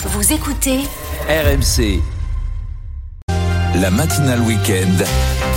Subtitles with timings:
[0.00, 0.78] Vous écoutez
[1.28, 2.00] RMC.
[3.80, 5.04] La matinale week-end.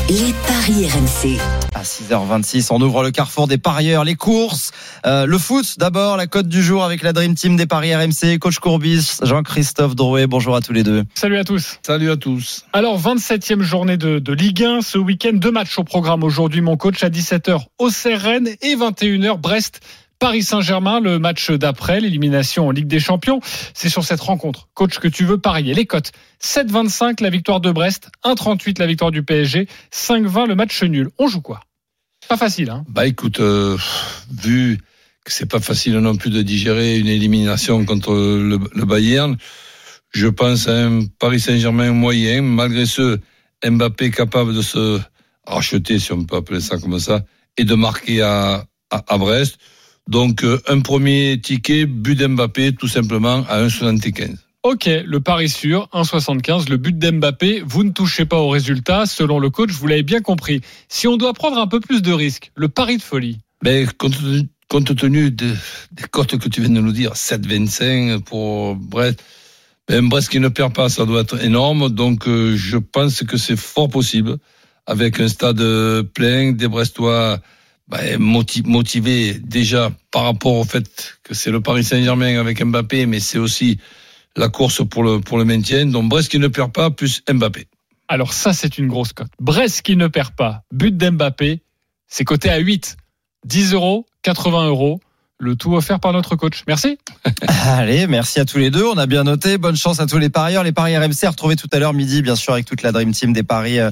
[0.09, 1.37] les paris RMC.
[1.75, 4.71] À 6h26, on ouvre le carrefour des parieurs, les courses,
[5.05, 8.39] euh, le foot d'abord, la cote du jour avec la Dream Team des paris RMC,
[8.39, 11.03] coach Courbis, Jean-Christophe Drouet, bonjour à tous les deux.
[11.13, 11.77] Salut à tous.
[11.85, 12.65] Salut à tous.
[12.73, 14.81] Alors, 27e journée de, de Ligue 1.
[14.81, 19.37] Ce week-end, deux matchs au programme aujourd'hui, mon coach, à 17h, Auxerre Rennes et 21h,
[19.37, 19.81] Brest.
[20.21, 23.39] Paris Saint-Germain, le match d'après, l'élimination en Ligue des Champions.
[23.73, 25.73] C'est sur cette rencontre, coach, que tu veux parier.
[25.73, 26.11] Les cotes
[26.43, 31.09] 7,25 la victoire de Brest, 1,38 la victoire du PSG, 5,20 le match nul.
[31.17, 31.61] On joue quoi?
[32.29, 33.75] Pas facile, hein Bah écoute, euh,
[34.31, 34.77] vu
[35.25, 39.37] que c'est pas facile non plus de digérer une élimination contre le, Bayern,
[40.11, 43.17] je pense à un Paris Saint-Germain moyen, malgré ce
[43.67, 44.99] Mbappé capable de se
[45.47, 47.23] racheter, si on peut appeler ça comme ça,
[47.57, 48.67] et de marquer à
[49.17, 49.57] Brest.
[50.11, 54.35] Donc euh, un premier ticket, but d'Mbappé, tout simplement à 1,75.
[54.63, 57.63] Ok, le pari sûr, 1,75, le but d'Mbappé.
[57.65, 60.59] Vous ne touchez pas au résultat, selon le coach, vous l'avez bien compris.
[60.89, 63.39] Si on doit prendre un peu plus de risques, le pari de folie.
[63.63, 65.55] Mais compte, tenu- compte tenu de-
[65.93, 69.23] des cotes que tu viens de nous dire, 7,25 pour Brest,
[69.87, 71.87] ben Brest qui ne perd pas, ça doit être énorme.
[71.89, 74.37] Donc euh, je pense que c'est fort possible,
[74.85, 75.63] avec un stade
[76.13, 77.39] plein, des Brestois
[77.91, 83.05] ben, moti- motivés déjà par rapport au fait que c'est le Paris Saint-Germain avec Mbappé,
[83.05, 83.77] mais c'est aussi
[84.37, 85.85] la course pour le, pour le maintien.
[85.85, 87.67] Donc Brest qui ne perd pas, plus Mbappé.
[88.07, 89.31] Alors ça, c'est une grosse cote.
[89.39, 91.61] Brest qui ne perd pas, but d'Mbappé,
[92.07, 92.97] c'est coté à 8.
[93.45, 94.99] 10 euros, 80 euros.
[95.39, 96.63] Le tout offert par notre coach.
[96.67, 96.99] Merci.
[97.65, 100.29] Allez, merci à tous les deux, on a bien noté, bonne chance à tous les
[100.29, 102.91] parieurs, les paris RMC à retrouver tout à l'heure midi, bien sûr, avec toute la
[102.91, 103.89] Dream Team des paris euh,